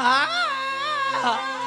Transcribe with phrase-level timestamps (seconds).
[0.00, 1.57] 啊！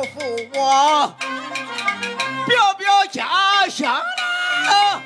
[0.00, 0.20] 听老夫
[0.54, 1.14] 我
[2.46, 5.02] 表表家乡啊。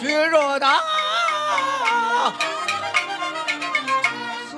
[0.00, 0.80] 巨肉大，
[4.48, 4.56] 四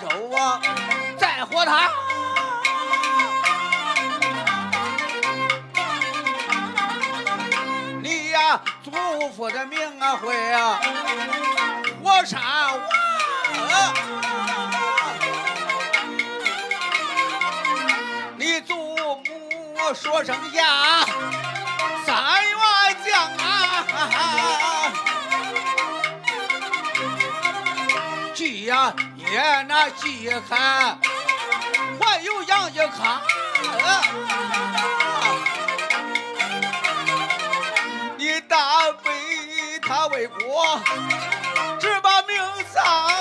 [0.00, 0.60] 周啊，
[1.18, 1.90] 在火塘。
[8.02, 8.92] 你呀，祖
[9.32, 10.78] 父的名啊会啊，
[12.02, 12.40] 我山
[12.72, 12.80] 我。
[18.36, 21.04] 你祖母说声呀，
[22.04, 22.58] 三元
[23.04, 23.42] 将啊，
[28.34, 30.98] 鸡呀也那鸡看，
[32.00, 33.20] 还有羊一看。
[38.16, 39.10] 你大背
[39.80, 40.80] 他为国，
[41.78, 42.36] 只把命
[42.72, 43.13] 丧。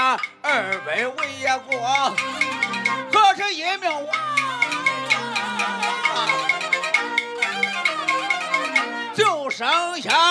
[0.00, 2.14] 呀，二百为呀国，
[3.12, 4.16] 可是一命亡。
[9.14, 10.29] 就剩下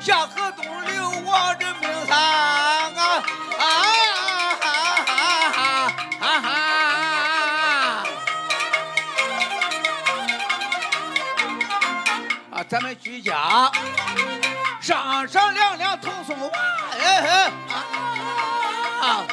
[0.00, 3.22] 下河东流我这命丧啊！
[3.58, 3.62] 啊
[4.58, 4.66] 哈
[5.04, 5.12] 哈
[6.18, 6.48] 哈哈！
[12.50, 13.70] 啊，咱们居家
[14.80, 16.50] 上上两两同送娃，
[16.98, 17.52] 哎
[19.02, 19.26] 啊！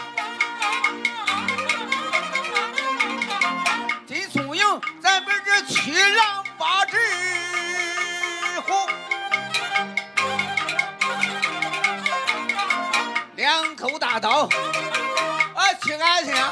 [15.87, 16.51] 啊，七杆枪。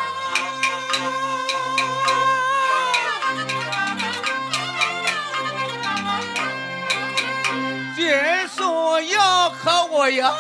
[7.95, 9.17] 金松营
[9.51, 10.33] 和我呀，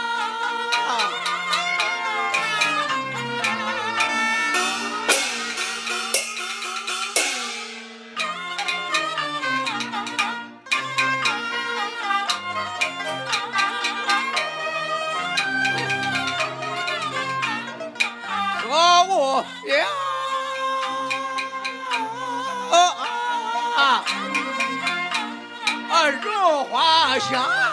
[27.30, 27.71] 华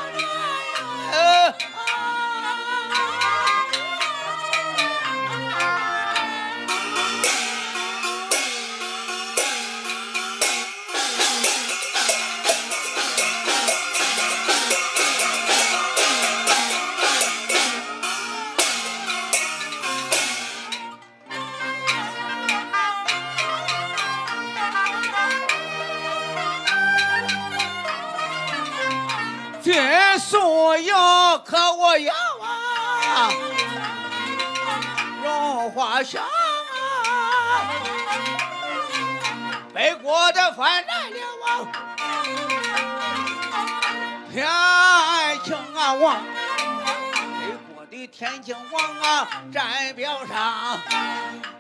[30.59, 30.93] 松营
[31.45, 32.13] 可我要
[32.43, 33.31] 啊，
[35.23, 37.63] 荣华香啊，
[39.73, 41.17] 北国的饭来了
[41.47, 41.49] 啊，
[44.33, 44.45] 天
[45.45, 46.17] 庆啊王，
[47.39, 50.81] 北国的天庆王啊，站表上，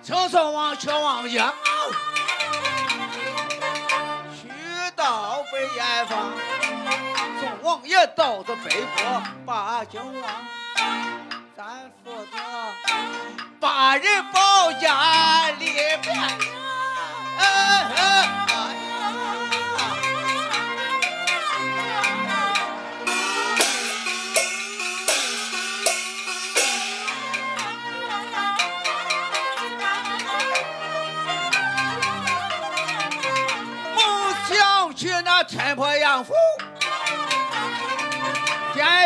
[0.02, 1.54] 青松王却王家，
[4.34, 4.50] 去
[4.96, 6.32] 到北燕方。
[7.68, 10.24] 宋王爷到的北坡把酒王，
[11.54, 12.38] 咱负责
[13.60, 15.66] 把人保家里
[16.00, 16.16] 边
[17.38, 18.47] 呀。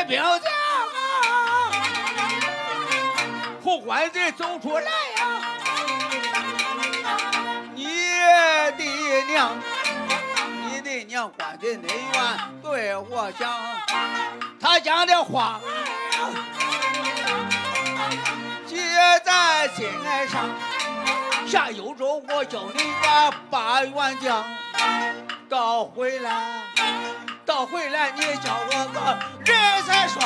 [0.07, 0.31] 兵将
[0.93, 1.71] 啊，
[3.63, 4.91] 护官人走出来呀，
[7.75, 7.85] 你
[8.77, 8.85] 的
[9.29, 9.57] 娘，
[10.65, 12.39] 你的娘关在内院。
[12.63, 13.51] 对我讲，
[14.61, 15.61] 他讲的话，
[18.67, 18.77] 记
[19.25, 19.89] 在心
[20.29, 20.49] 上。
[21.47, 24.45] 下幽州，我叫你个八员将，
[25.49, 26.63] 到回来，
[27.67, 30.21] 回来，你叫我个人才说。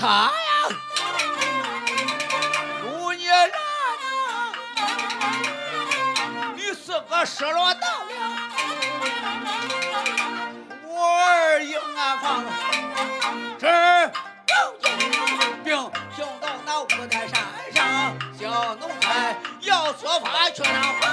[0.00, 0.30] 他呀，
[2.80, 3.52] 如你来呢，
[6.54, 8.06] 你是个失落道了。
[10.84, 12.44] 我儿迎安房，
[13.58, 14.12] 这儿
[15.64, 15.76] 兵
[16.16, 17.42] 行到那五台山
[17.74, 17.84] 上，
[18.38, 21.07] 小奴才要出发去那。